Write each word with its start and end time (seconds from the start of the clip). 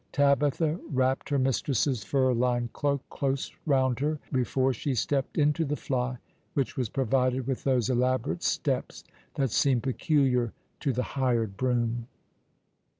Tabitha 0.11 0.79
wrapped 0.91 1.29
her 1.29 1.37
mistress's 1.37 2.03
fur 2.03 2.33
lined 2.33 2.73
cloak 2.73 3.03
close 3.11 3.51
round 3.67 3.99
her, 3.99 4.17
before 4.31 4.73
she 4.73 4.95
stepped 4.95 5.37
into 5.37 5.63
the 5.63 5.75
fly, 5.75 6.17
which 6.55 6.75
was 6.75 6.89
provided 6.89 7.45
with 7.45 7.63
those 7.63 7.87
elaborate 7.87 8.41
steps 8.41 9.03
that 9.35 9.51
seem 9.51 9.79
peculiar 9.79 10.53
to 10.79 10.91
the 10.91 11.03
hired 11.03 11.55
brougham. 11.55 12.07